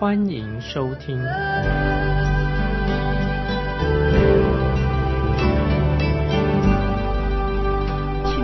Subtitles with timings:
[0.00, 1.16] 欢迎收听。
[1.16, 1.26] 亲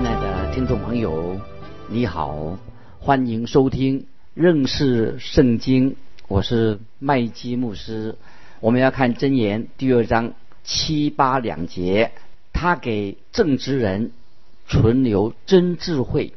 [0.04, 1.40] 爱的听众朋友，
[1.88, 2.58] 你好，
[2.98, 5.94] 欢迎收听认识圣经。
[6.26, 8.16] 我是麦基牧师。
[8.58, 10.32] 我们要看箴言第二章
[10.64, 12.10] 七八两节，
[12.52, 14.10] 他给正直人
[14.66, 16.32] 存留真智慧，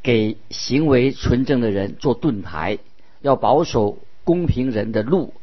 [0.00, 2.78] 给行为纯正的人做盾牌，
[3.20, 3.98] 要保守
[4.30, 5.34] 公平人的路，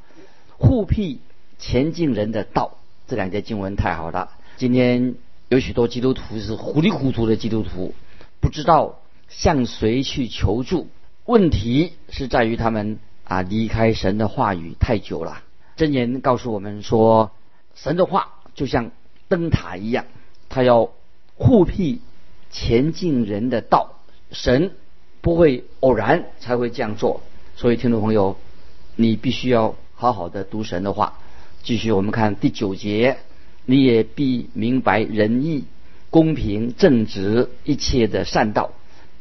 [0.58, 1.20] 护庇
[1.60, 2.78] 前进人的道。
[3.06, 4.32] 这两节经文太好了。
[4.56, 5.16] 今天
[5.50, 7.94] 有许多基督徒是糊里糊涂的基督徒，
[8.40, 10.88] 不知道向谁去求助。
[11.26, 15.44] 问题是在于他们啊离开神的话语太久了。
[15.76, 17.32] 箴言告诉我们说，
[17.76, 18.92] 神的话就像
[19.28, 20.06] 灯塔一样，
[20.48, 20.90] 它要
[21.36, 22.00] 护庇
[22.52, 24.00] 前进人的道。
[24.32, 24.72] 神
[25.20, 27.22] 不会偶然才会这样做，
[27.58, 28.38] 所以听众朋友，
[28.98, 31.20] 你必须要好好的读神的话。
[31.64, 33.17] 继续，我们看第九节，
[33.66, 35.66] 你也必明白仁义、
[36.09, 38.72] 公平、正直一切的善道。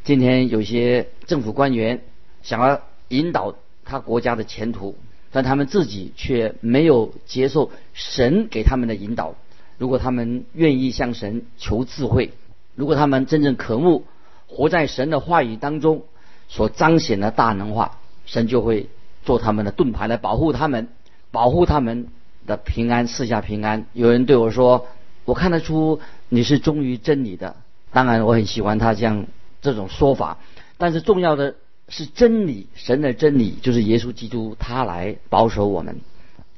[0.03, 2.01] 今天有些政府官员
[2.43, 4.97] 想要引导他国家的前途，
[5.31, 9.35] 但他们自己却没有接受神给他们的引导。
[9.77, 12.31] 如果他们愿意向神求智慧，
[12.75, 14.05] 如果他们真正渴慕
[14.47, 16.05] 活在神的话语当中
[16.49, 18.89] 所彰显的大能话，神就会
[19.27, 20.89] 做他们的盾牌来保护他们，
[21.33, 22.07] 保护他们
[22.47, 23.87] 的平安，四下平安。
[23.93, 24.87] 有人对我说
[25.27, 27.57] ：“我看得出你是忠于真理的。”
[27.93, 29.27] 当然，我很喜欢他这样
[29.61, 30.39] 这种说法。
[30.79, 31.57] 但是重要的
[31.89, 35.97] 是真理，神的真理就是耶稣基督，他来保守我们。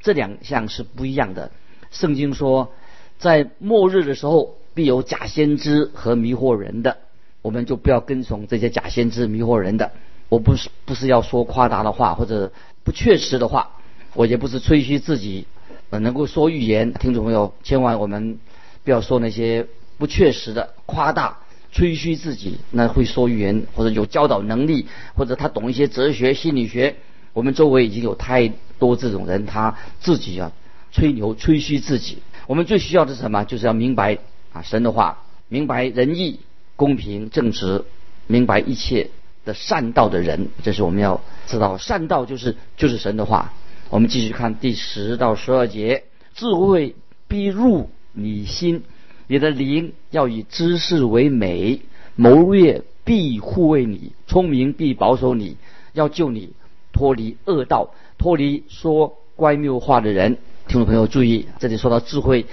[0.01, 1.51] 这两项是不一样的。
[1.91, 2.73] 圣经说，
[3.19, 6.99] 在末日的时候，必有假先知和迷惑人的，
[7.41, 9.93] 我们就不要跟从这些假先知、迷惑人的。
[10.29, 12.53] 我不是不是要说夸大的话或者
[12.85, 13.71] 不确实的话，
[14.15, 15.47] 我也不是吹嘘自己
[15.91, 16.93] 呃能够说预言。
[16.93, 18.39] 听众朋友，千万我们
[18.85, 21.39] 不要说那些不确实的、夸大、
[21.73, 26.97] 吹嘘自己，那会说预言或者有教导能力，或者他懂一些哲学、心理学。
[27.33, 30.53] 我们周围已经有太多这种人，他自己啊
[30.93, 32.19] 吹牛、吹嘘自己。
[32.47, 33.45] 我们最需要的是什么？
[33.45, 34.19] 就是要明白
[34.53, 36.41] 啊神的话，明白仁义、
[36.77, 37.85] 公平、正直，
[38.27, 39.11] 明白一切
[39.55, 40.49] 善道的人。
[40.63, 43.53] 这是我们要知道，善道就是就是神的话。
[43.91, 46.05] 我们继续看第十到十二节：
[46.35, 46.95] 智慧
[47.27, 48.83] 必入你心，
[49.27, 51.81] 你的灵要以知识为美，
[52.17, 55.57] 谋略必护卫你，聪明必保守你，
[55.95, 56.51] 要救你
[56.93, 60.37] 脱离恶道，脱离说乖谬话的人。
[60.67, 62.45] 听众朋友注意，这里说到智慧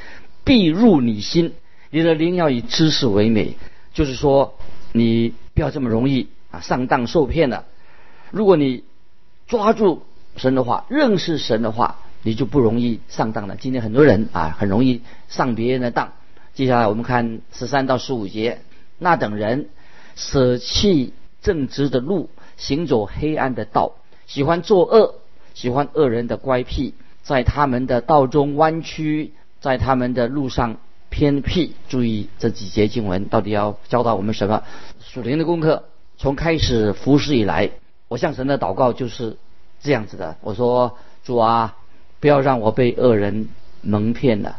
[0.46, 1.52] 必入你心，
[1.90, 3.56] 你的灵要以知识为美，
[3.94, 4.58] 就是说
[4.94, 6.28] 你不要这么容易
[6.62, 7.66] 上当受骗了。
[8.32, 8.84] 如果你
[9.48, 10.04] 抓住
[10.36, 13.56] 神的话，认识神的话，你就不容易上当了。
[13.56, 16.14] 今天很多人啊很容易上别人的当。
[16.54, 18.62] 接下来我们看十三到十五节，
[18.98, 19.70] 那等人
[20.16, 23.94] 舍弃正直的路，行走黑暗的道，
[24.26, 25.16] 喜欢作恶，
[25.54, 26.94] 喜欢恶人的乖僻。
[27.24, 30.78] 在他们的道中弯曲，在他们的路上
[31.10, 31.74] 偏僻。
[31.90, 34.64] 注意这几节经文到底要教导我们什么
[35.00, 35.86] 属灵的功课？
[36.18, 37.72] 从开始服侍以来，
[38.08, 39.38] 我向神的祷告就是
[39.82, 40.38] 这样子的。
[40.42, 41.76] 我说主啊，
[42.20, 43.50] 不要让我被恶人
[43.82, 44.58] 蒙骗了。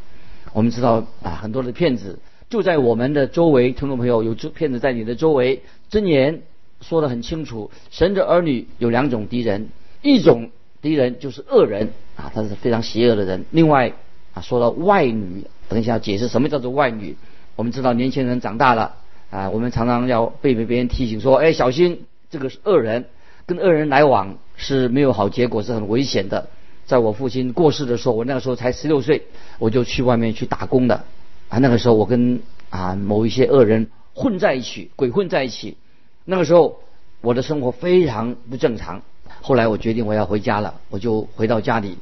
[0.52, 2.18] 我们知道啊，很多的骗子
[2.48, 3.72] 就在我们的周围。
[3.72, 5.62] 听众朋友，有骗子在你的周围。
[5.90, 6.42] 箴言
[6.80, 9.68] 说得很清楚，神的儿女有两种敌人，
[10.02, 10.50] 一种。
[10.82, 13.44] 敌人就是恶人啊，他是非常邪恶的人。
[13.50, 13.92] 另外
[14.34, 17.16] 啊，说到外女，等一下解释什么叫做外女。
[17.56, 18.94] 我们知道年轻人长大了
[19.36, 23.04] 啊，我们常常要被别人提醒说，哎，小心这个是恶人，
[23.44, 26.48] 跟恶人来往是没有好结果，是很危险的。
[26.86, 29.26] 在我父亲过世的时候，我那个时候才十六岁，
[29.58, 31.04] 我就去外面去打工的
[31.50, 31.58] 啊。
[31.58, 32.40] 那个时候我跟
[32.70, 35.76] 啊某一些恶人混在一起，鬼混在一起。
[36.24, 36.80] 那个时候
[37.20, 39.02] 我的生活非常不正常。
[39.42, 41.98] 后来我决定我要回家了，我就回到家里，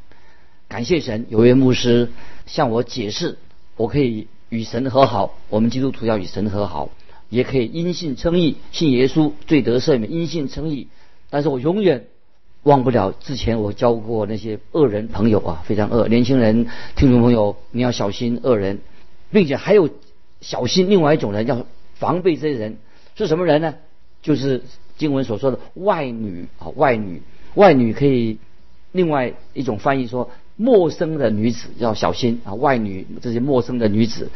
[0.68, 2.12] 感谢神，有位牧师
[2.46, 3.38] 向我解释，
[3.76, 6.90] 我可以与神和好，我们基督徒要与神和好，
[7.30, 10.88] 也可以因信称义，信耶稣罪得赦免，因信称义。
[11.30, 12.06] 但是我永远
[12.62, 16.08] 忘不了之前我教过那些恶人朋友啊，非常恶。
[16.08, 16.66] 年轻人、
[16.96, 18.80] 听众朋友，你要小心恶人，
[19.30, 19.90] 并且还有
[20.40, 22.78] 小心另外一种人，要防备这些人
[23.16, 23.74] 是什么人呢？
[24.22, 24.62] 就是
[24.96, 27.20] 经文所说的外女啊，外女，
[27.54, 28.38] 外女可以
[28.92, 34.30] 另外一种翻译说陌生的女子要小心啊，外女这些陌生的女子。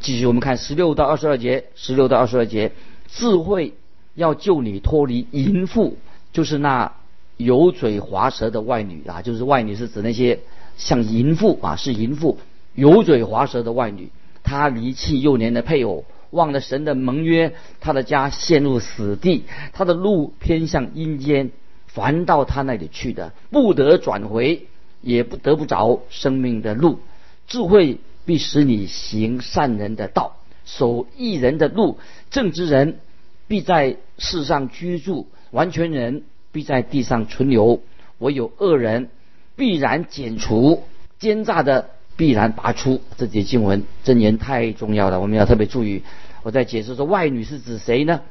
[0.00, 2.72] 继续我们看十六到二十二节，十六到二十二节，
[3.08, 3.74] 智慧
[4.14, 5.96] 要救你脱离淫妇，
[6.32, 6.92] 就是那。
[7.38, 10.40] 油嘴滑舌的外女啊，就是外女是指那些
[10.76, 12.36] 像淫妇啊，是淫妇，
[12.74, 14.08] 油嘴滑舌的外女。
[14.42, 21.52] 她离弃幼年的配偶，忘了神的盟约，她的家陷入死地，她的路偏向阴间，
[21.86, 24.66] 凡到她那里去的，不得转回，
[25.00, 27.00] 也不得不着生命的路。
[27.46, 31.98] 智慧必使你行善人的道，守义人的路。
[32.30, 33.00] 正直人
[33.46, 36.22] 必在世上居住，完全人。
[36.50, 37.82] 必在地上存留，
[38.18, 39.10] 唯有恶人
[39.54, 40.82] 必然剪除，
[41.18, 43.02] 奸诈的必然拔出。
[43.18, 46.02] 这节经文真言太重要了，我们要特别注意。
[46.42, 48.22] 我在解释说，外女是指谁呢？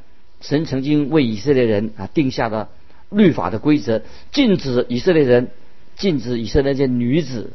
[0.41, 2.69] 神曾经为以色列人啊定下了
[3.11, 5.51] 律法的规则，禁止以色列人，
[5.97, 7.51] 禁止以色列那些女子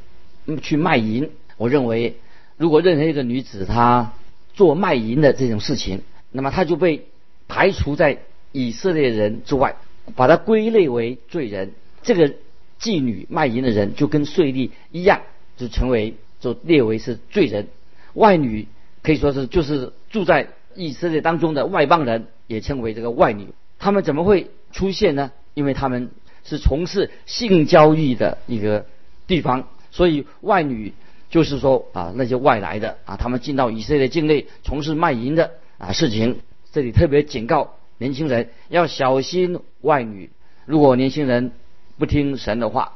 [0.61, 1.31] 去卖淫。
[1.57, 2.17] 我认为，
[2.57, 4.13] 如果任何一个女子她
[4.53, 7.07] 做卖淫的这种事情，那么她就被
[7.49, 8.19] 排除在
[8.51, 9.77] 以色列人之外。
[10.17, 12.35] 把她归类为罪人，这个
[12.81, 15.23] 妓女卖淫的人就跟税吏一样，
[15.57, 17.69] 就成为就列为是罪人。
[18.15, 18.67] 外女
[19.05, 23.47] 可以说是就是住在以色列当中的外邦人，也称为这个外女。
[23.79, 25.31] 他们怎么会出现呢？
[25.55, 26.11] 因为他们
[26.45, 28.87] 是从事性交易的一个
[29.27, 30.93] 地方，所以外女
[31.31, 36.41] 就是说啊那些外来的啊，他们进到以色列境内从事卖淫的啊事情。
[36.73, 37.75] 这里特别警告。
[37.99, 40.31] 年轻人要小心外女，
[40.67, 41.53] 如果年轻人
[41.99, 42.95] 不听神的话，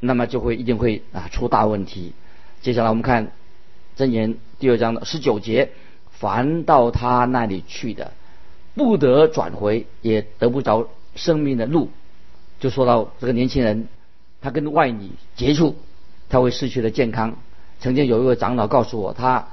[0.00, 2.14] 那么就会一定会啊出大问题。
[2.62, 3.30] 接下来我们看
[3.98, 5.70] 箴言第二章的十九节：
[6.10, 8.12] 凡到他那里去的，
[8.74, 11.90] 不得转回，也得不着生命的路。
[12.60, 13.88] 就说到这个年轻人，
[14.40, 15.76] 他跟外女接触，
[16.28, 17.36] 他会失去了健康。
[17.80, 19.48] 曾经有一位长老告诉我，他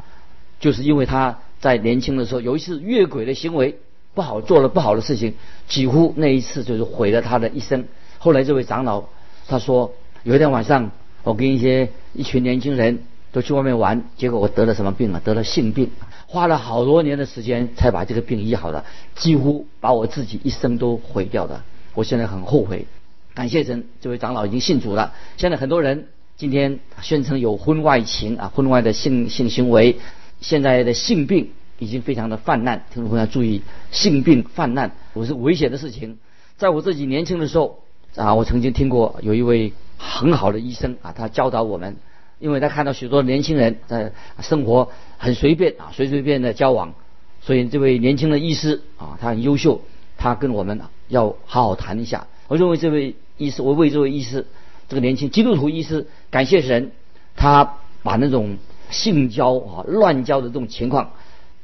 [0.60, 3.78] 就是因为他在年轻的时候有一次越轨的行为。
[4.16, 5.34] 不好做了不好的事情，
[5.68, 7.84] 几乎那一次就是毁了他的一生。
[8.18, 9.04] 后来这位长老
[9.46, 9.92] 他说，
[10.24, 10.90] 有一天晚上，
[11.24, 13.04] 我跟一些一群年轻人
[13.34, 15.20] 都去外面玩，结果我得了什么病啊？
[15.22, 15.92] 得了性病，
[16.28, 18.86] 花了好多年的时间才把这个病医好了，
[19.16, 21.66] 几乎把我自己一生都毁掉了。
[21.96, 22.86] 我现在很后悔。
[23.34, 25.14] 感谢神，这位长老已经信主了。
[25.38, 29.98] 现在很多人今天宣称有婚外情啊，婚外的性性行为，
[30.40, 31.50] 现在的性病。
[31.78, 33.62] 已经非常的泛滥，听众朋友要注意，
[33.92, 36.20] 性病泛滥不是危险的事情。
[36.56, 37.84] 在我自己年轻的时候
[38.16, 41.98] 啊，我曾经听过有一位很好的医生啊，他教导我们，
[42.40, 46.94] 因为他看到许多年轻人在生活很随便啊，随随便的交往，
[47.42, 49.82] 所以这位年轻的医师啊，他很优秀，
[50.18, 52.28] 他跟我们要好好谈一下。
[52.48, 54.46] 我认为这位医师，我为这位医师，
[54.90, 56.92] 这个年轻基督徒医师感谢神，
[57.36, 58.58] 他把那种
[58.90, 61.12] 性交啊、乱交的这种情况。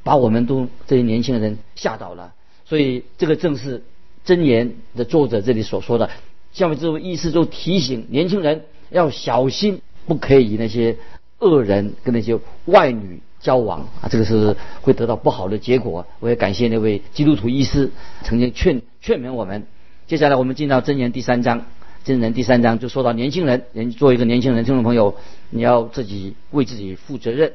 [0.04, 2.34] 把我们都这些年轻人吓倒了，
[2.66, 3.84] 所以这个正是
[4.26, 6.10] 真言的作者这里所说的。
[6.54, 10.98] 下面这位医师就提醒年轻人要小心，不可以那些
[11.38, 16.06] 恶人跟那些外女交往啊，这个是会得到不好的结果。
[16.20, 17.92] 我也感谢那位基督徒医师
[18.24, 19.66] 曾经劝劝勉我们。
[20.08, 21.66] 接下来我们进到真言第三章，
[22.04, 25.16] 真言第三章就说到年轻人，人作为一个年轻人，听众朋友，
[25.50, 27.54] 你要自己为自己负责任。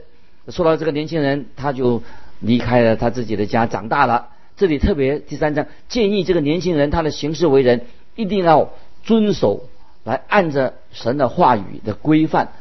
[0.49, 2.03] 说到这个年轻人，他就。
[2.41, 4.29] 离开了他自己的家，长大了。
[4.59, 9.71] 这里特别第三章建议这个年轻人，他的行事为人一定要遵守，
[10.05, 12.53] 来按着神的话语的规范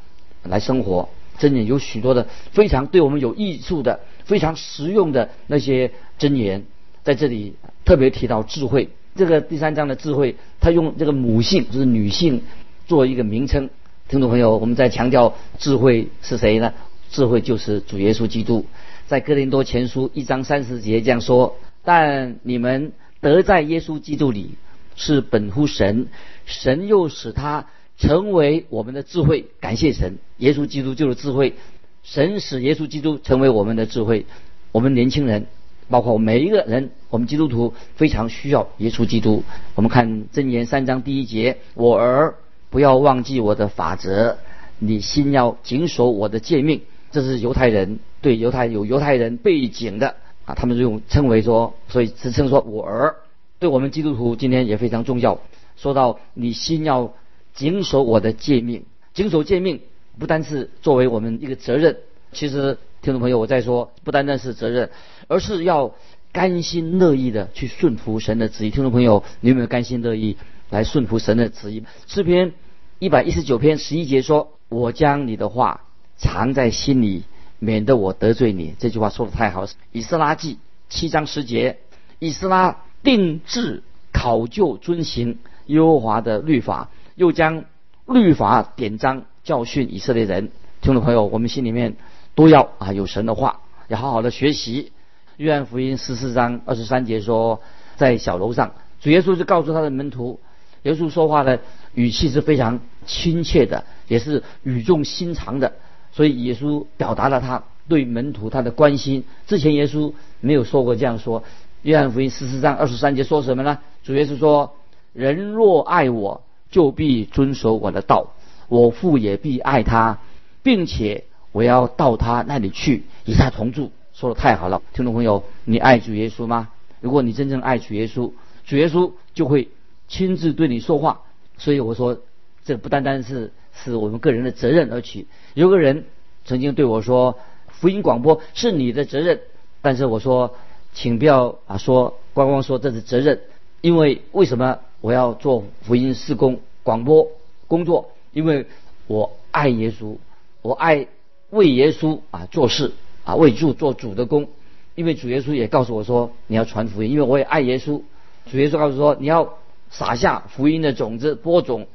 [0.43, 1.09] 来生活。
[1.37, 6.63] 真言有许多的非常对我们有益处的、非常实用的那些真言，
[7.03, 8.89] 在这里特别提到智慧。
[9.15, 12.41] 这个第三章的智慧，他用这个母性，就是女性，
[12.87, 13.69] 做一个名称。
[14.09, 16.73] 听众朋友，我们在强调智慧是谁呢？
[17.09, 18.65] 智慧就是主耶稣基督。
[19.07, 24.55] 在哥林多前书一章三十节这样说：但你们得在耶稣基督里
[24.95, 26.07] 是本乎神，
[26.45, 29.45] 神又使他成为我们的智慧。
[29.59, 31.55] 感谢神，耶稣基督就是智慧。
[32.03, 34.25] 神使耶稣基督成为我们的智慧。
[34.71, 35.47] 我们年轻人，
[35.89, 39.43] 包括每一个人，我们基督徒非常需要耶稣基督。
[39.73, 42.35] 我们看箴言三章第一节：我儿
[42.69, 44.37] 不要忘记我的法则，
[44.77, 46.81] 你心要谨守我的诫命。
[47.11, 53.15] 这是犹太人对犹太有犹太人背景的啊，他们用称为说，所以自称说我儿，
[53.57, 55.39] 对我们基督徒今天也非常重要。
[55.77, 57.13] 说到你心要
[57.55, 59.81] 谨守我的诫命，谨守诫命
[60.19, 61.97] 不单是作为我们一个责任，
[62.31, 64.91] 其实听众朋友我在说，不单单是责任，
[65.27, 65.95] 而是要
[66.31, 68.69] 甘心乐意的去顺服神的旨意。
[68.69, 70.37] 听众朋友，你有没有甘心乐意
[70.69, 71.83] 来顺服神的旨意？
[72.07, 72.53] 诗篇
[72.99, 75.81] 一百一十九篇十一节说：“我将你的话
[76.17, 77.23] 藏在心里，
[77.59, 79.65] 免得我得罪你。”这句话说的太好。
[79.93, 80.59] 以斯拉记
[80.89, 81.77] 七章十节，
[82.19, 87.63] 以斯拉定制考究遵行耶和华的律法，又将
[88.05, 90.51] 律法典章教训以色列人。
[90.81, 91.95] 听众朋友，我们心里面
[92.35, 94.91] 都要啊有神的话，要好好的学习。
[95.37, 97.61] 约翰福音十四章二十三节说，
[97.95, 100.39] 在小楼上，主耶稣就告诉他的门徒，
[100.83, 101.61] 耶稣说话的
[101.93, 105.73] 语气是非常亲切的，也是语重心长的，
[106.11, 109.23] 所以耶稣表达了他对门徒他的关心。
[109.47, 111.43] 之前耶稣没有说过这样说。
[111.81, 113.79] 约翰福音十四章二十三节说什么呢？
[114.03, 114.75] 主耶稣说
[115.13, 116.41] ：“人若爱我，
[116.75, 118.33] 就必遵守我的道，
[118.67, 120.19] 我父也必爱他，
[120.61, 126.67] 并且我要到他那里去，与他同住。”说的太好了，听众朋友，你爱主耶稣吗？
[126.99, 128.33] 如果你真正爱主耶稣，
[128.65, 129.69] 主耶稣就会
[130.09, 131.21] 亲自对你说话。
[131.57, 132.19] 所以我说，
[132.65, 135.27] 这不单单是是我们个人的责任而起。
[135.53, 136.03] 有个人
[136.43, 137.39] 曾经对我说，
[137.69, 139.39] 福音广播是你的责任，
[139.81, 140.55] 但是我说，
[140.91, 143.39] 请不要啊说光光说这是责任，
[143.79, 147.27] 因为为什么我要做福音施工广播
[147.67, 148.09] 工作？
[148.33, 148.65] 因为
[149.05, 150.15] 我爱耶稣，
[150.63, 151.05] 我爱
[151.51, 152.91] 为耶稣啊做事。
[153.23, 154.47] 啊，为主做主的工，
[154.95, 158.01] 因为主耶稣也告诉我说，你要传福音，因为我也爱耶稣。
[158.49, 159.59] 主耶稣告诉说，你要
[159.91, 161.85] 撒下福音的种子，播种，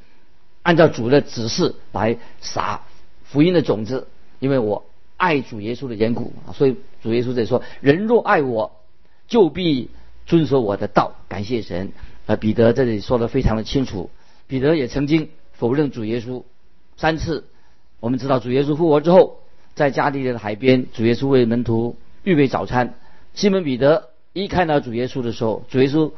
[0.62, 2.82] 按照主的指示来撒
[3.24, 4.06] 福音的种子，
[4.38, 4.84] 因为我
[5.16, 8.70] 爱主耶稣的缘故啊，所以主耶稣在说，人若爱我，
[9.26, 9.90] 就必
[10.26, 11.14] 遵守我的道。
[11.28, 11.90] 感谢神。
[12.36, 14.10] 彼得这里说的非常的清楚。
[14.46, 16.42] 彼得也曾经否认主耶稣
[16.96, 17.44] 三次。
[18.00, 19.38] 我们知道主耶稣复活之后。
[19.72, 22.94] 在加利利的海边，主耶稣为门徒预备早餐。
[23.34, 26.10] 西门彼得一看到主耶稣的时候，主耶稣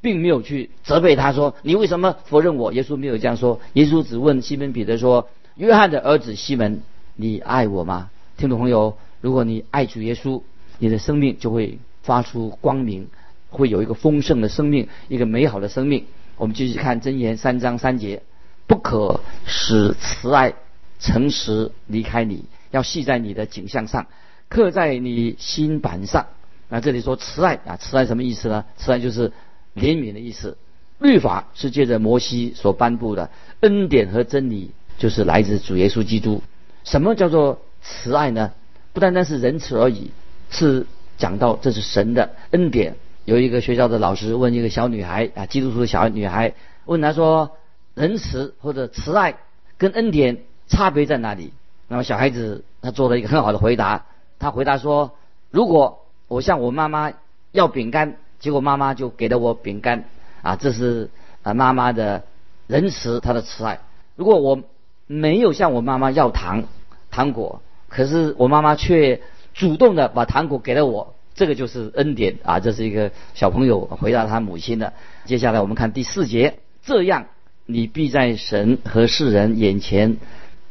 [0.00, 3.60] 并没有去责备他说：“你为什么否认我？”耶稣没有这样说。
[3.74, 6.80] 耶稣只问西门彼得说：“约翰的儿子西门，
[7.14, 10.42] 你爱我吗？”听众朋友，如果你爱主耶稣，
[10.78, 13.08] 你的生命就会发出光明，
[13.54, 16.04] 会有一个丰盛的生命，一个美好的生命。
[16.36, 18.22] 我们继续看箴言三章三节
[18.66, 20.54] ：“不可使慈爱、
[20.98, 24.08] 诚实离开你。”要系在你的颈项上，
[24.48, 26.26] 刻在你心板上。
[26.68, 28.64] 那，这里说慈爱啊，慈爱什么意思呢？
[28.76, 29.30] 慈爱就是
[29.76, 30.58] 怜悯的意思。
[30.98, 33.30] 律法是借着摩西所颁布的，
[33.60, 36.42] 恩典和真理就是来自主耶稣基督。
[36.82, 38.50] 什么叫做慈爱呢？
[38.92, 40.10] 不单单是仁慈而已，
[40.50, 42.96] 是讲到这是神的恩典。
[43.24, 46.54] 有一个学校的老师问一个小女孩啊，基督徒的小女孩，
[46.84, 47.52] 问她说：
[47.94, 49.36] 仁慈或者慈爱
[49.78, 51.52] 跟恩典差别在哪里？
[51.88, 54.06] 那么小孩子他做了一个很好的回答，
[54.38, 55.12] 他回答说
[55.50, 57.12] ：“如果我向我妈妈
[57.52, 60.04] 要饼干，结果妈妈就给了我饼干，
[60.42, 61.10] 啊，这是
[61.42, 62.24] 啊妈妈的
[62.66, 63.80] 仁慈，她的慈爱。
[64.16, 64.62] 如果我
[65.06, 66.64] 没有向我妈妈要糖
[67.10, 69.22] 糖果，可是我妈妈却
[69.54, 74.92] 主动的把糖果给了我，这个就是恩典啊。”这是一个小朋友回答他母亲的。
[75.24, 77.26] 接下来我们看第四节，这样
[77.66, 80.16] 你必在神和世人眼前。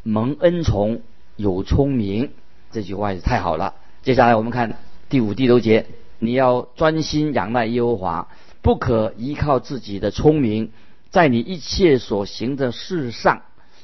[0.05, 1.01] 蒙恩宠
[1.37, 2.31] 有聪明，
[2.71, 3.75] 这句话也太好了。
[4.01, 4.77] 接下来我们看
[5.07, 5.85] 第五、第六节，
[6.19, 8.27] 你要专心仰赖耶和华，
[8.61, 10.71] 不可依靠自己的聪明，
[11.09, 13.43] 在你一切所行的事上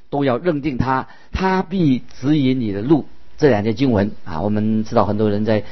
[0.09, 3.05] 都要认定他，他必指引你的路。
[3.37, 5.63] 这两节经文啊，我们知道很多人在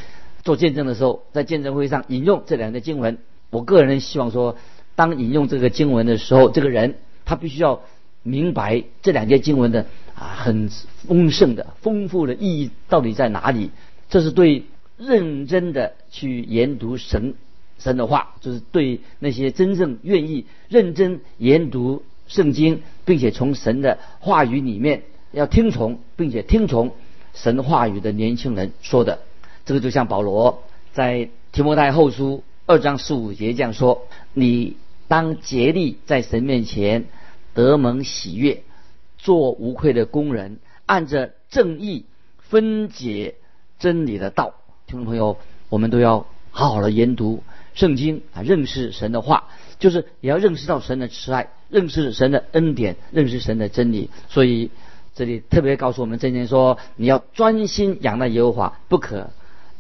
[0.48, 3.18] 做见证的时候，在见证会上引用这两节经文。
[3.50, 4.56] 我个人希望说，
[4.96, 7.82] 当引用这个经文的时候，这个人他必须要
[8.24, 9.86] 明白这两节经文的。
[10.16, 10.70] 啊，很
[11.06, 13.72] 丰盛的、丰富的意义到底在哪里？
[14.10, 14.64] 这是对
[14.98, 17.34] 认真的去研读神
[17.78, 26.94] 神的话，就是对那些真正愿意认真研读圣经，并且从神的话语里面要听从，并且听从
[27.34, 29.20] 神话语的年轻人说的。
[29.68, 37.06] 这个就像保罗在提摩太后书二章十五节这样说：“你当竭力在神面前
[37.54, 38.64] 得蒙喜悦。”
[39.18, 42.06] 做无愧的工人，按着正义
[42.38, 43.36] 分解
[43.80, 44.54] 真理的道。
[44.86, 45.38] 听众朋友，
[45.70, 47.44] 我们都要好好的研读
[47.74, 49.46] 圣经啊，认识神的话，
[49.80, 54.12] 就是也要认识到神的慈爱，认识神的恩典，认识神的真理。
[54.30, 54.70] 所以
[55.16, 59.32] 这里特别告诉我们，今天说你要专心仰赖耶和华，不可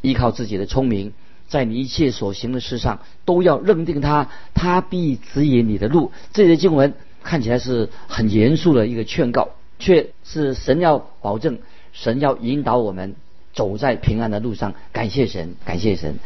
[0.01, 1.13] 依靠自己的聪明，
[1.47, 6.11] 在你一切所行的事上都要认定他，他必指引你的路。
[6.33, 9.49] 这些经文看起来是很严肃的一个劝告，
[9.79, 11.59] 却是神要保证，
[11.93, 13.15] 神要引导我们
[13.53, 14.73] 走在平安的路上。
[14.91, 16.19] 感谢神，感谢神。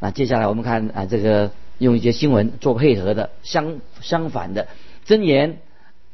[0.00, 4.68] 那接下来我们看啊，这个用一些新闻做配合的相相反的
[5.06, 5.58] 箴言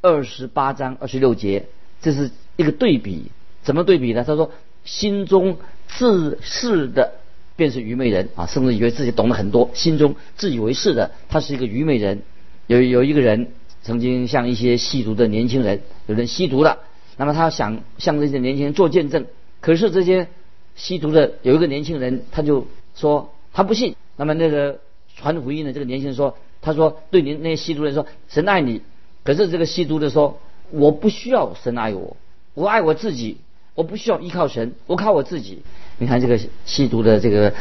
[0.02, 1.66] 二十八章二十六节，
[2.00, 3.30] 这是一个对比。
[3.62, 4.24] 怎么对比呢？
[4.24, 4.52] 他说
[4.84, 7.14] ：“心中自恃的
[7.56, 9.70] 便是愚昧人啊，甚至以为自己懂得很多。
[9.74, 12.22] 心中自以为是的，他是一个愚昧人。
[12.66, 13.48] 有有一个人
[13.82, 16.80] 曾经向一些吸毒的年轻人，有人吸毒了，
[17.16, 19.26] 那么他想向这些年轻人做见证，
[19.60, 20.28] 可是这些
[20.74, 23.96] 吸毒的有一个年轻人，他就说他不信。
[24.16, 24.80] 那么那个
[25.16, 28.80] 传福音的这个年轻人说，他说对您那些吸毒人说，神爱你。
[29.22, 32.16] 可是这个吸毒的说，我不需要神爱我，
[32.54, 33.38] 我爱我自己。”
[33.74, 35.62] 我不需要依靠神，我靠我自己。
[35.98, 37.52] 你看这个吸毒的这个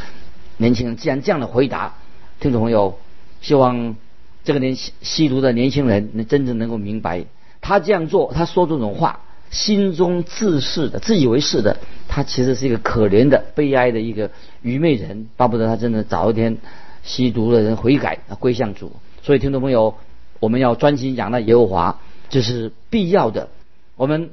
[0.58, 1.96] 年轻人，既然这样的回答，
[2.40, 3.00] 听众朋友，
[3.42, 3.96] 希望
[4.44, 7.26] 这个年吸吸毒的年轻人能真正能够明白，
[7.62, 11.78] 他这样做，他说这种话，心中自是的、自以为是的，
[12.08, 14.30] 他其实是一个可怜的、悲哀的一个
[14.62, 16.58] 愚昧人，巴不得他真的早一天
[17.04, 18.92] 吸毒的人悔改、归向主。
[19.24, 19.96] 所以，听众朋友，
[20.40, 23.50] 我们要专心仰赖耶和华，这是必要的。
[23.96, 24.30] 我们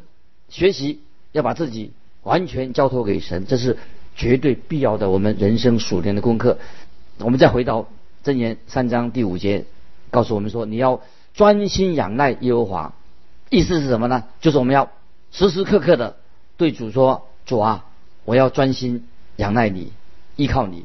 [0.51, 1.01] 学习。
[1.33, 3.79] 要把自己完全交托给神，这是
[4.17, 5.11] 绝对必要的。
[5.11, 6.59] 我们人生属天的功课。
[7.19, 7.89] 我们再回到
[8.25, 9.65] 箴言三章第五节，
[10.11, 11.03] 告诉我们说：你要
[11.35, 12.95] 专心仰赖耶和华。
[13.51, 14.25] 意思是什么呢？
[14.41, 14.91] 就是我们要
[15.33, 16.17] 时时刻刻的
[16.57, 17.85] 对主说：主啊，
[18.25, 19.07] 我要专心
[19.37, 19.93] 仰赖你，
[20.37, 20.85] 依靠你。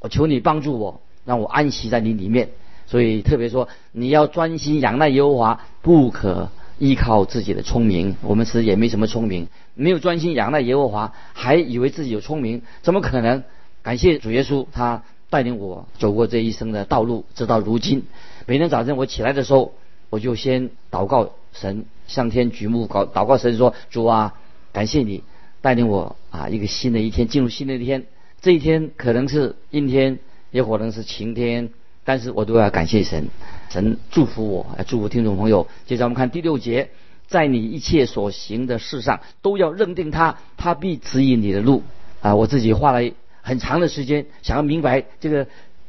[0.00, 2.50] 我求你帮助我，让我安息在你里面。
[2.86, 6.50] 所以特别说，你要专心仰赖耶和华，不可。
[6.78, 13.44] 依靠自己的聪明，我们其实也没什么聪明，没有专心仰赖耶和华，还以为自己有聪明，怎么可能？
[13.82, 18.04] 感谢主耶稣，他带领我走过这一生的道路，直到如今。
[18.46, 19.72] 每天早晨我起来的时候，
[20.10, 24.34] 我就先祷告神，向天举目祷祷告神说：“主啊，
[24.72, 25.22] 感谢你
[25.62, 28.06] 带领我啊，一个新的一天进入新的一天。
[28.42, 30.18] 这一天可能是阴天，
[30.50, 31.70] 也可能是晴天。”
[32.04, 33.26] 但是我都要感谢神，
[33.68, 35.66] 神祝福我，祝福听众朋友。
[35.86, 36.90] 接着我们看第六节，
[37.26, 41.82] 在你一切所行的事上，都要认定他，他必指引你的路。
[42.22, 43.10] 啊，我自己花了
[43.42, 45.46] 很长的时间，想要明白这个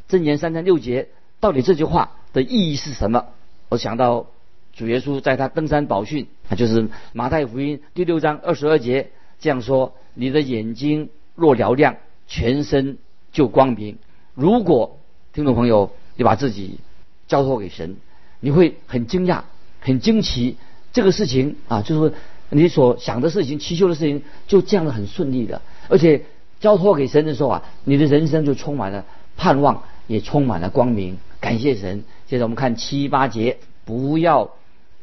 [0.09, 1.09] 箴言三章六节
[1.39, 3.25] 到底这句话的意义是什么。
[3.69, 4.27] 我想到
[4.75, 12.97] 主耶稣在他登山宝训，啊，就是马太福音第六章二十二节这样说：你的眼睛若嘹亮，全身
[13.31, 13.97] 就光明。
[14.33, 14.99] 如果
[15.31, 15.91] 听众朋友。
[16.19, 16.79] 你把自己
[17.27, 17.97] 交托给神，
[18.39, 19.41] 你会很惊讶、
[19.79, 20.55] 很惊奇，
[20.93, 22.13] 这个事情啊，就是
[22.49, 25.61] 你所想的事情、祈求的事情，就这样的很顺利的。
[25.89, 26.23] 而且
[26.59, 31.17] 交托给神的时候啊，你的人生就充满了盼望，也充满了光明。
[31.39, 32.03] 感谢神。
[32.27, 34.51] 接着我们看七八节，不要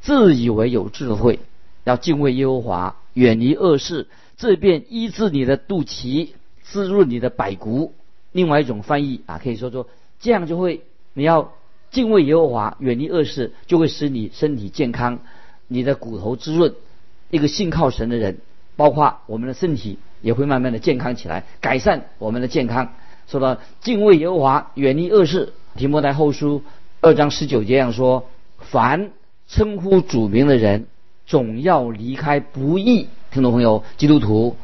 [0.00, 1.38] 自以为有智慧，
[1.84, 6.30] 要敬畏耶和华，远离恶事，这便医治你的肚脐，
[6.62, 7.92] 滋润你的百骨。
[8.32, 9.86] 另外一种翻译啊，可以说说
[10.20, 10.82] 这样就会。
[11.16, 11.52] 你要
[11.94, 15.20] 敬畏耶和华，远离恶事，就会使你身体健康，
[15.68, 16.74] 你的骨头滋润。
[17.30, 18.38] 一个信靠神的人，
[18.74, 22.92] 包括我们的身体也会慢慢的健康起来，改善我们的健康。
[23.28, 26.62] 说到敬畏耶和华，远离恶事，提摩太后书
[27.00, 28.28] 二章十九节这样说：
[28.58, 29.12] 凡
[29.46, 30.86] 称呼主名的人，
[31.26, 33.06] 总要离开不义。
[33.30, 34.56] 听众朋友，基督徒，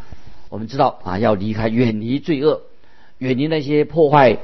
[0.48, 2.62] 我们知道啊，要离开，远离罪恶，
[3.18, 4.38] 远离那些破坏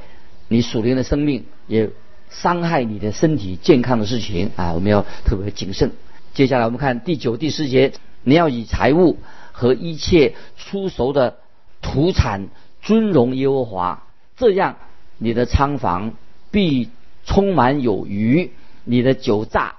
[0.47, 1.43] 你属灵的生命。
[1.67, 1.89] 也
[2.29, 5.91] 伤害你的身体健康的事情啊，我们要特别谨慎。
[6.33, 9.17] 接下来我们看第九、第十节，你要以财物
[9.51, 11.37] 和一切出熟的
[11.81, 12.49] 土产
[12.81, 14.77] 尊荣耶和华，这样
[15.17, 16.13] 你的仓房
[16.51, 16.89] 必
[17.25, 18.51] 充满有余，
[18.83, 19.75] 你的酒榨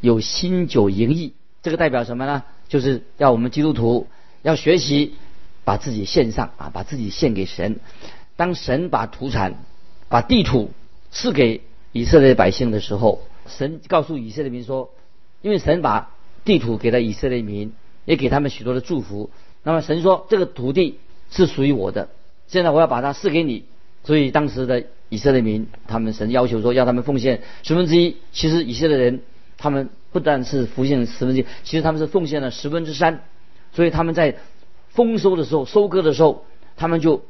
[0.00, 1.34] 有新酒盈溢。
[1.62, 2.42] 这个代表什么呢？
[2.68, 4.08] 就是要我们基督徒
[4.42, 5.14] 要学习
[5.64, 7.78] 把自己献上啊，把自己献给神。
[8.36, 9.54] 当神把土产、
[10.08, 10.70] 把地土。
[11.12, 14.90] 赐给以色列百姓的时候，神告诉以色列民说
[15.42, 17.72] ：“因为神把地土给了以色列民，
[18.04, 19.30] 也给他们许多的祝福。
[19.64, 21.00] 那么神说，这个土地
[21.30, 22.08] 是属于我的，
[22.46, 23.64] 现在我要把它赐给你。
[24.04, 28.16] 所以当时的以色列民，他们神要求说，要他们奉献十分之一。
[28.32, 29.22] 其实以色列人
[29.58, 33.24] 他们不但是奉献十分之一，其实他们是奉献了十分之三。
[33.72, 34.36] 所以他们在
[34.90, 36.44] 丰收的时候、收割的时候，
[36.76, 37.24] 他们就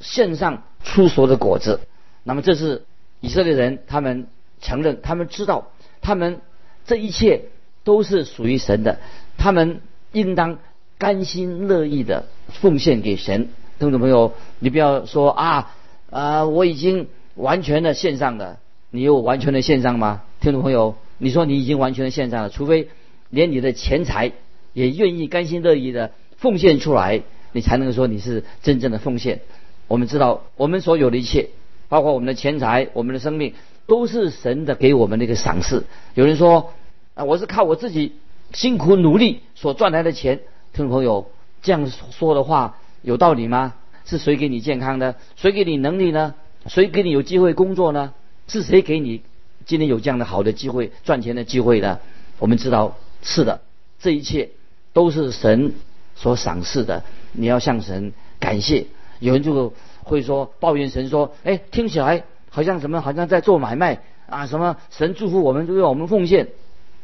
[0.00, 1.80] 献上出所的果子。
[2.24, 2.84] 那么这是。
[3.20, 4.26] 以色列人，他们
[4.60, 6.40] 承认，他们知道，他们
[6.86, 7.42] 这一切
[7.84, 8.98] 都是属于神的，
[9.36, 9.80] 他们
[10.12, 10.58] 应当
[10.98, 13.48] 甘心乐意的奉献给神。
[13.78, 15.74] 听众朋友，你不要说啊
[16.10, 18.58] 啊，我已经完全的献上了，
[18.90, 20.22] 你有完全的献上吗？
[20.40, 22.88] 听众朋友，你说你已经完全的献上了，除非
[23.30, 24.32] 连你的钱财
[24.72, 29.40] 也愿意甘心乐意的奉献出来，你才能说你是真正的奉献。
[29.86, 31.50] 我们知道，我们所有的一切，
[31.88, 33.54] 包括我们的钱财、我们的生命，
[33.86, 35.84] 都是神的给我们的一个赏赐。
[36.14, 36.72] 有人说
[37.14, 38.14] 啊，我是靠我自己
[38.52, 40.40] 辛苦努力所赚来的钱。
[40.72, 41.30] 听众朋友，
[41.62, 43.74] 这样说的话有道理吗？
[44.04, 45.16] 是谁给你健康的？
[45.36, 46.34] 谁给你能力呢？
[46.66, 48.12] 谁给你有机会工作呢？
[48.46, 49.22] 是谁给你
[49.66, 51.98] 今天有这样的好的机会赚钱的机会呢？
[52.38, 53.60] 我们知道是的，
[53.98, 54.50] 这一切
[54.92, 55.74] 都是神
[56.14, 57.02] 所赏赐的。
[57.32, 58.86] 你要向神感谢。
[59.20, 59.74] 有人就
[60.08, 64.46] 会说抱怨神说：“哎，听起来好像什么，好像在做买卖啊？
[64.46, 66.48] 什么神祝福我们，就要我们奉献。”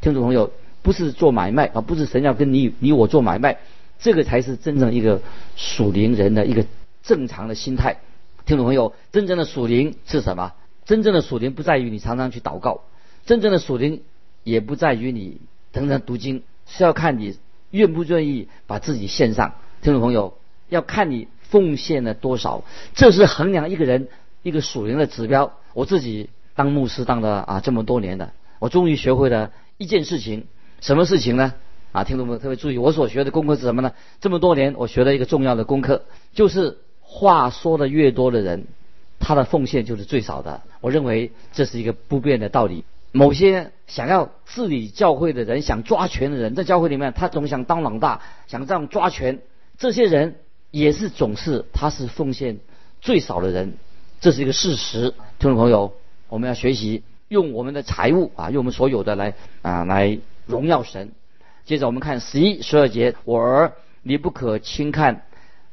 [0.00, 0.50] 听众朋友，
[0.82, 3.58] 不是做买卖啊，不是神要跟你你我做买卖，
[3.98, 5.20] 这个才是真正一个
[5.54, 6.66] 属灵人的一个
[7.02, 7.98] 正常的心态。
[8.46, 10.52] 听众朋友，真正的属灵是什么？
[10.84, 12.80] 真正的属灵不在于你常常去祷告，
[13.26, 14.02] 真正的属灵
[14.42, 15.40] 也不在于你
[15.72, 17.38] 常常读经，是要看你
[17.70, 19.54] 愿不愿意把自己献上。
[19.82, 20.34] 听众朋友，
[20.68, 21.28] 要看你。
[21.54, 22.64] 奉献了多少？
[22.96, 24.08] 这是衡量一个人
[24.42, 25.52] 一个属灵的指标。
[25.72, 30.48] 我自己当牧师当了啊这么多年的，我终于学会了一件事情。
[30.80, 31.54] 什么事情呢？
[31.92, 33.92] 啊，听众们特别注意，我所学的功课是什么呢？
[34.20, 38.64] 这么多年我学了一个重要的功课，就是话说的越多的人，
[39.20, 40.62] 他的奉献就是最少的。
[40.80, 42.82] 我认为这是一个不变的道理。
[43.12, 49.38] 某些想要治理教会的人，想抓权的人，在教会里面他总想当老大，想这样抓权。
[49.78, 50.34] 这些人。
[50.74, 52.58] 也是总是他是奉献
[53.00, 53.74] 最少的人，
[54.20, 55.14] 这是一个事实。
[55.38, 55.92] 听众朋友，
[56.28, 61.12] 我们要学习用我们的财物啊，用我们所有的来啊来荣耀神。
[61.64, 65.22] 接着我们看十一、十二节，我儿，你不可轻看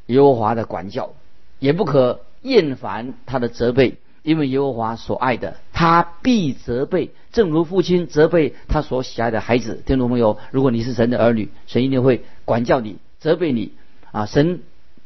[0.05, 1.13] 耶和华的管教，
[1.57, 9.81] 也不可厌烦他的责备，因为耶和华所爱的，他必责备，正如父亲责备他所喜爱的孩子。
[9.83, 13.71] 听众朋友，如果你是神的儿女，神一定会管教你、责备你
[14.11, 14.61] 啊，神。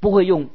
[0.05, 0.49] 不会用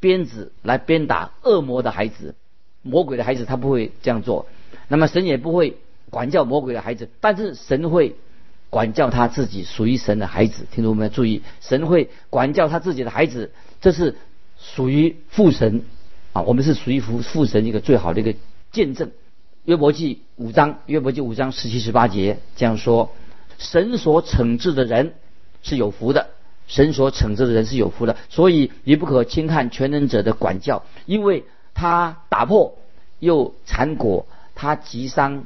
[0.00, 2.34] 鞭子来鞭打恶魔的孩子，
[2.82, 4.46] 魔鬼的孩子他不会这样做。
[4.88, 5.76] 那么神也不会
[6.10, 8.16] 管教魔鬼的孩子，但是神会
[8.68, 10.66] 管教他自己属于神的孩子。
[10.72, 14.16] 听众们注意，神会管教他自己的孩子，这是
[14.58, 15.84] 属于父神
[16.32, 16.42] 啊。
[16.42, 18.34] 我们是属于父父神一个最好的一个
[18.72, 19.12] 见证。
[19.66, 23.12] 约伯记五章，约伯记五章十七十八节这样说：
[23.56, 25.14] 神所惩治的人
[25.62, 26.30] 是有福的。
[26.66, 32.76] 神所惩治的人是有福的，所以你不可轻看全能者的管教，因为他打破
[33.18, 35.44] 又残果，他击伤，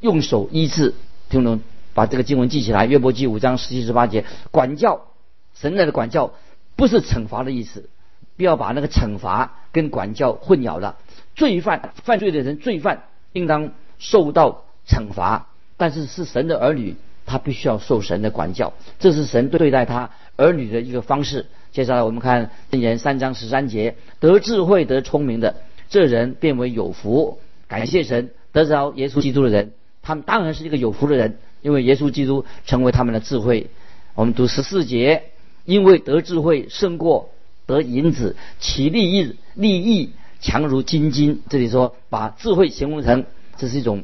[0.00, 0.94] 用手医治。
[1.28, 1.60] 听懂？
[1.92, 2.86] 把这个经文记起来。
[2.86, 5.08] 约伯记五章十七十八节，管教
[5.54, 6.32] 神来的管教
[6.76, 7.88] 不是惩罚的意思，
[8.36, 10.96] 不要把那个惩罚跟管教混淆了。
[11.34, 16.96] 罪犯犯罪的人，罪犯应当受到惩罚，但是是神的儿女。
[17.30, 21.46] 他必须要受神的管教，这是神对待他儿女的一个方式。
[21.70, 25.54] 接下来我们看箴言三章十三节：得智慧、得聪明的
[25.88, 27.38] 这人，变为有福。
[27.68, 29.70] 感谢神，得着耶稣基督的人，
[30.02, 33.70] 他们当然是一个有福的人，因为耶稣基督成为他们的智慧。
[34.16, 35.22] 我们读十四节：
[35.64, 37.30] 因为得智慧胜过
[37.66, 41.42] 得银子，其利益利益强如金金。
[41.48, 43.24] 这里说把智慧形容成
[43.56, 44.02] 这是一种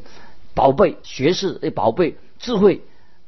[0.55, 2.83] 宝贝，学士的，宝贝智慧。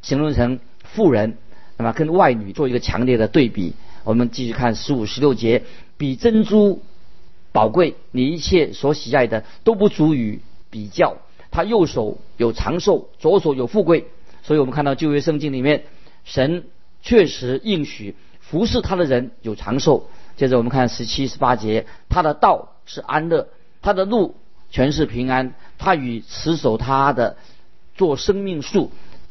[0.09, 1.37] 形容成富人，
[1.77, 3.75] 那么跟外女做一个强烈的对比。
[4.05, 5.64] 我们继续看十五、十六节，
[5.99, 6.83] 比珍珠
[7.53, 10.40] 宝贵，你一切所喜爱的都不足以
[10.71, 11.18] 比较。
[11.51, 14.07] 他右手有长寿，左手有富贵。
[14.42, 15.85] 所以我们看到旧约圣经里面，
[16.25, 16.64] 神
[17.03, 20.09] 确实应许服侍他的人有长寿。
[20.38, 23.49] 接着我们看十七、十八节，他的道是安乐，
[23.83, 24.37] 他的路
[24.71, 25.53] 全是平安。
[25.77, 27.37] 他与持守他的
[27.94, 28.90] 做生命树。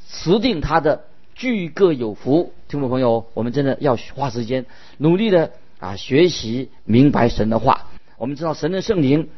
[0.09, 4.65] 持定他的俱各有福，听众朋友，我们真的要花时间
[4.97, 7.87] 努力的啊学习明白神的话。
[8.17, 9.29] 我们知道神的圣灵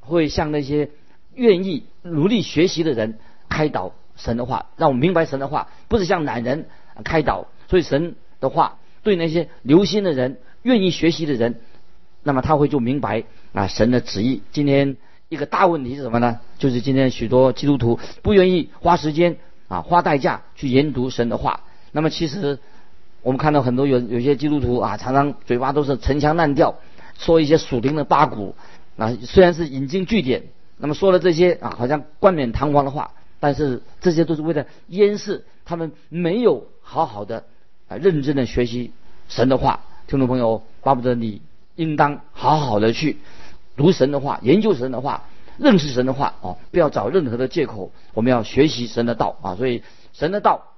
[0.00, 0.90] 会向那些
[1.34, 6.66] 愿意努力学习的人开导神的话，让我们明白神的话，不是向懒人
[7.04, 7.48] 开导。
[7.68, 11.56] 所以神的话对那些留心的人、愿意学习的人，
[12.22, 14.42] 那么他会就明白啊神的旨意。
[14.52, 14.96] 今天
[15.28, 16.40] 一个大问题是什么呢？
[16.58, 19.36] 就是今天许多基督徒不愿意花时间。
[19.72, 21.60] 啊，花代价去研读神的话。
[21.92, 22.58] 那么其实
[23.22, 26.74] 我们看到很多有有些基督徒啊，常常嘴巴都是陈腔滥调，
[27.18, 28.54] 说一些属灵的八股。
[28.98, 30.42] 啊，虽然是引经据典，
[30.76, 37.44] 那么说了这些啊，好像冠冕堂皇的话，但是这些都是为了掩饰他们没有好好的
[37.88, 38.92] 啊认真的学习
[39.28, 39.80] 神的话。
[40.06, 41.40] 听众朋友，巴不得你
[41.76, 43.16] 应当好好的去
[43.74, 45.24] 读神的话，研究神的话，
[45.62, 49.54] 认识神的话哦，不要找任何的借口，我们要学习神的道啊。
[49.54, 50.72] 所以神的道，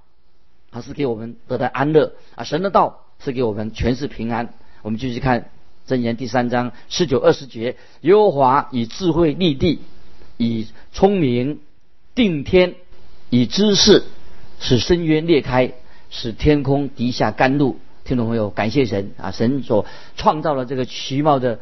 [0.71, 4.53] 它是给我们得到安乐啊，神的道是给我们全是平安。
[4.83, 5.51] 我们继续看
[5.89, 9.81] 箴言第三章十九二十节：耶和华以智慧立地，
[10.37, 11.61] 以聪明
[12.15, 12.75] 定天，
[13.31, 14.05] 以知识
[14.61, 15.73] 使深渊裂开，
[16.11, 17.79] 使天空滴下甘露。
[18.05, 19.31] 听众朋友，感谢神啊！
[19.31, 21.59] 神所创造了这个奇妙的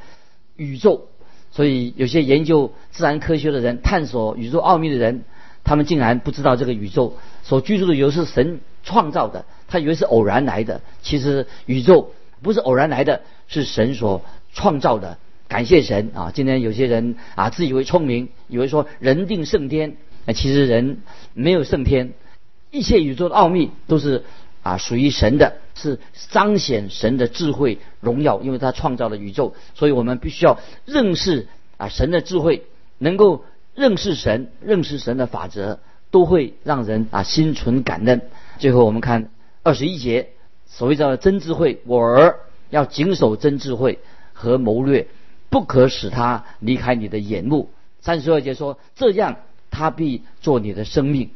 [0.56, 1.06] 宇宙，
[1.52, 5.22] 所以有些研究自然科学的人、探索宇宙奥秘的人，
[5.64, 10.80] 他们竟然不知道这个宇宙所居住的由是神创造的，他以为是偶然来的。
[11.02, 14.22] 其实宇宙不是偶然来的，是神所
[14.54, 15.18] 创造的。
[15.46, 16.32] 感谢神啊！
[16.34, 21.02] 今天有些人啊，自以为聪明，以为说人定胜天，那其实人
[21.34, 22.14] 没有胜天，
[22.70, 24.24] 一切宇宙的奥秘都是。
[24.62, 25.98] 啊，属于神的，是
[26.30, 32.64] 彰显神的智慧荣耀，因为他创造了宇宙，所以我们必须要认识啊神的智慧，
[32.98, 33.44] 能够
[33.74, 38.22] 认识神，认识神的法则，都会让人啊心存感恩。
[38.58, 39.30] 最后我们看
[39.64, 40.28] 二十一节，
[40.66, 42.38] 所谓叫真智慧，我儿
[42.70, 43.98] 要谨守真智慧
[44.32, 45.08] 和谋略，
[45.50, 47.70] 不可使他离开你的眼目。
[48.00, 49.36] 三十二节说，这样
[49.70, 51.30] 他必做你的生命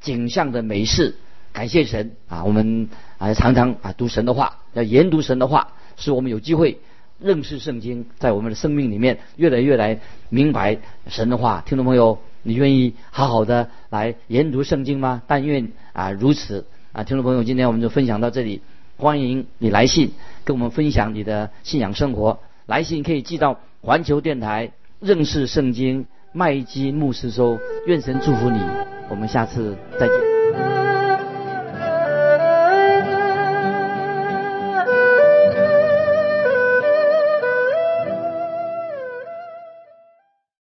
[0.00, 1.16] 景象的美事。
[1.56, 2.44] 感谢神啊！
[2.44, 6.80] 我们啊常常啊读神的话，要研读神的话，使我们有机会
[7.18, 11.62] 认识圣经，在我们的生命里面越来越来明白神的话。
[11.64, 15.22] 听众朋友，你愿意好好的来研读圣经吗？
[15.26, 17.04] 但愿啊如此啊！
[17.04, 18.60] 听众朋友，今天我们就分享到这里，
[18.98, 20.12] 欢迎你来信
[20.44, 22.38] 跟我们分享你的信仰生活。
[22.66, 27.58] 来信可以寄到环球电台认识圣经麦基牧师收。
[27.86, 28.60] 愿神祝福你，
[29.08, 30.25] 我们下次再见。